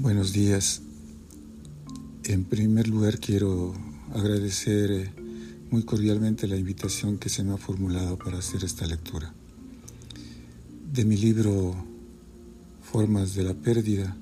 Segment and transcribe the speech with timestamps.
[0.00, 0.82] Buenos días.
[2.22, 3.74] En primer lugar quiero
[4.14, 5.12] agradecer eh,
[5.72, 9.34] muy cordialmente la invitación que se me ha formulado para hacer esta lectura.
[10.92, 11.74] De mi libro
[12.80, 14.16] Formas de la Pérdida,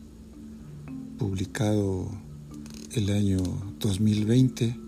[1.18, 2.10] publicado
[2.92, 3.42] el año
[3.78, 4.80] 2020,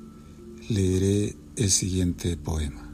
[0.71, 2.88] leeré el siguiente poema.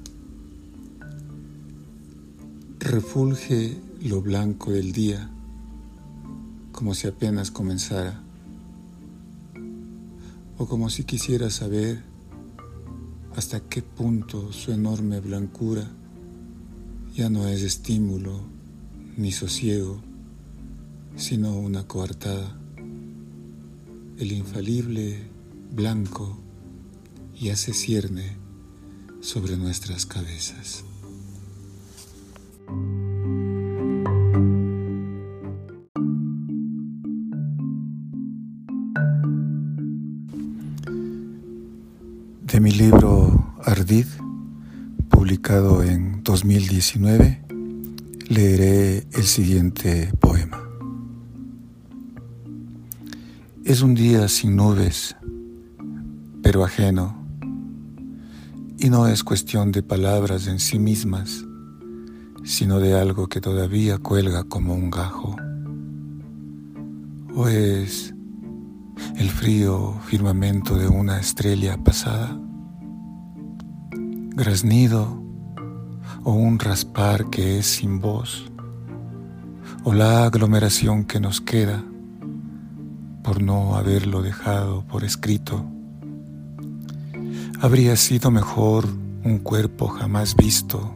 [2.85, 5.31] Refulge lo blanco del día
[6.71, 8.23] como si apenas comenzara,
[10.59, 12.03] o como si quisiera saber
[13.35, 15.91] hasta qué punto su enorme blancura
[17.15, 18.43] ya no es estímulo
[19.17, 20.03] ni sosiego,
[21.17, 22.55] sino una coartada.
[24.19, 25.23] El infalible
[25.73, 26.37] blanco
[27.41, 28.37] ya se cierne
[29.23, 30.85] sobre nuestras cabezas.
[43.77, 44.07] Ardid,
[45.11, 47.43] publicado en 2019,
[48.29, 50.63] leeré el siguiente poema.
[53.65, 55.17] Es un día sin nubes,
[56.41, 57.27] pero ajeno,
[58.79, 61.45] y no es cuestión de palabras en sí mismas,
[62.45, 65.35] sino de algo que todavía cuelga como un gajo.
[67.35, 68.15] O es
[69.17, 72.39] el frío firmamento de una estrella pasada
[74.37, 75.23] graznido
[76.25, 78.51] o un raspar que es sin voz,
[79.85, 81.85] o la aglomeración que nos queda
[83.23, 85.65] por no haberlo dejado por escrito.
[87.61, 88.87] Habría sido mejor
[89.23, 90.93] un cuerpo jamás visto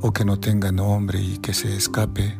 [0.00, 2.38] o que no tenga nombre y que se escape,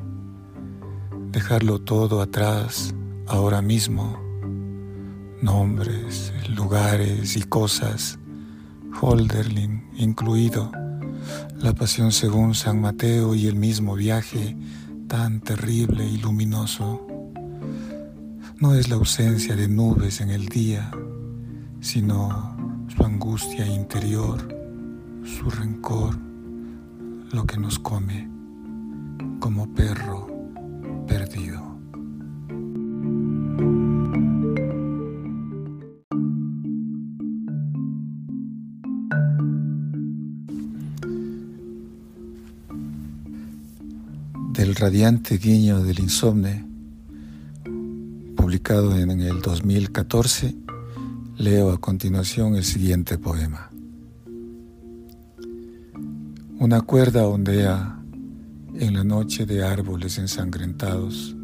[1.32, 2.94] dejarlo todo atrás
[3.26, 4.16] ahora mismo,
[5.42, 8.20] nombres, lugares y cosas
[9.00, 10.72] Holderlin incluido,
[11.58, 14.56] la pasión según San Mateo y el mismo viaje
[15.08, 17.06] tan terrible y luminoso.
[18.58, 20.90] No es la ausencia de nubes en el día,
[21.80, 22.56] sino
[22.88, 24.48] su angustia interior,
[25.24, 26.18] su rencor,
[27.32, 28.28] lo que nos come
[29.40, 30.26] como perro
[31.06, 31.75] perdido.
[44.56, 46.64] Del radiante guiño del insomne,
[48.34, 50.56] publicado en el 2014,
[51.36, 53.70] leo a continuación el siguiente poema.
[56.58, 58.02] Una cuerda ondea
[58.74, 61.36] en la noche de árboles ensangrentados,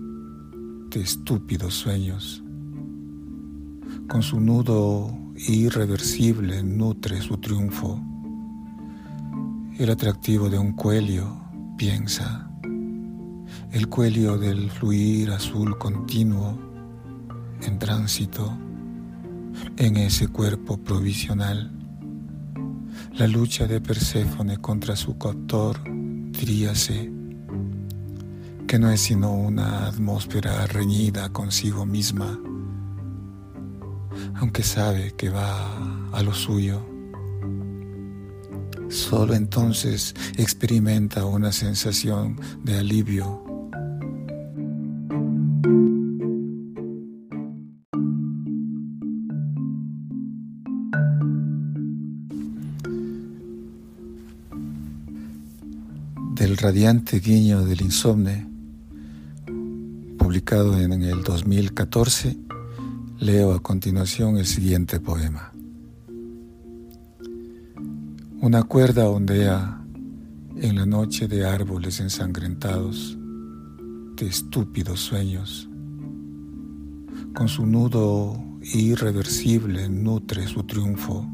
[0.88, 2.42] de estúpidos sueños.
[4.08, 8.02] Con su nudo irreversible nutre su triunfo.
[9.78, 11.28] El atractivo de un cuello
[11.76, 12.51] piensa
[13.72, 16.58] el cuello del fluir azul continuo
[17.62, 18.52] en tránsito
[19.78, 21.72] en ese cuerpo provisional.
[23.14, 27.10] La lucha de Perséfone contra su captor, diríase,
[28.66, 32.38] que no es sino una atmósfera reñida consigo misma,
[34.34, 36.86] aunque sabe que va a lo suyo.
[38.90, 43.51] Solo entonces experimenta una sensación de alivio
[56.42, 58.48] del radiante guiño del insomne,
[60.18, 62.36] publicado en el 2014,
[63.20, 65.52] leo a continuación el siguiente poema.
[68.40, 69.84] Una cuerda ondea
[70.56, 73.16] en la noche de árboles ensangrentados,
[74.22, 75.68] de estúpidos sueños.
[77.34, 81.26] Con su nudo irreversible nutre su triunfo.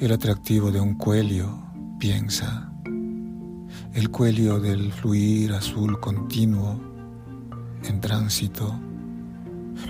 [0.00, 1.58] El atractivo de un cuello
[1.98, 2.72] piensa
[3.94, 6.80] el cuello del fluir azul continuo
[7.82, 8.78] en tránsito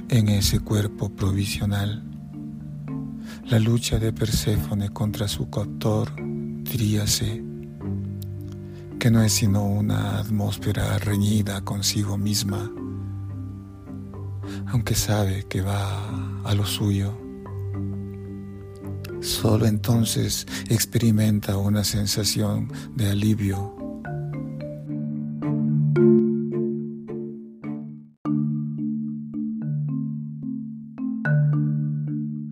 [0.08, 2.04] en ese cuerpo provisional.
[3.44, 6.10] La lucha de Perséfone contra su captor,
[6.62, 7.48] diríase,
[8.99, 12.71] que no es sino una atmósfera reñida consigo misma,
[14.67, 17.17] aunque sabe que va a lo suyo.
[19.21, 23.77] Solo entonces experimenta una sensación de alivio.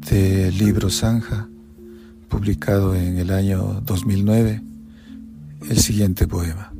[0.09, 1.49] Del libro Zanja,
[2.29, 4.63] publicado en el año 2009,
[5.69, 6.73] el siguiente poema.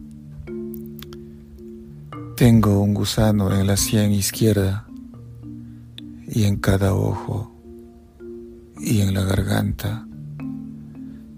[2.37, 4.87] Tengo un gusano en la sien izquierda
[6.29, 7.53] y en cada ojo
[8.79, 10.07] y en la garganta.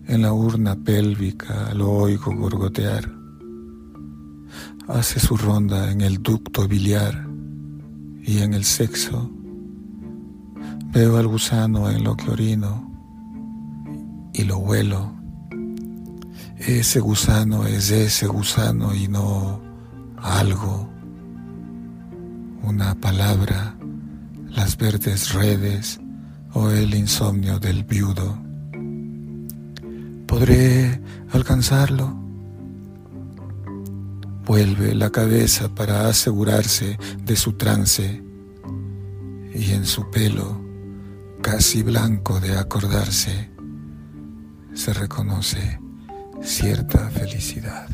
[0.07, 3.13] En la urna pélvica lo oigo gorgotear.
[4.89, 7.29] Hace su ronda en el ducto biliar
[8.23, 9.31] y en el sexo.
[10.93, 12.91] Veo al gusano en lo que orino
[14.33, 15.18] y lo huelo.
[16.59, 19.61] Ese gusano es ese gusano y no
[20.17, 20.91] algo,
[22.65, 23.77] una palabra,
[24.51, 26.01] las verdes redes
[26.55, 28.37] o el insomnio del viudo.
[30.27, 31.01] ¿Podré
[31.31, 32.13] alcanzarlo?
[34.45, 38.21] Vuelve la cabeza para asegurarse de su trance
[39.55, 40.61] y en su pelo,
[41.41, 43.49] casi blanco de acordarse,
[44.75, 45.88] se reconoce
[46.43, 47.89] cierta felicidad.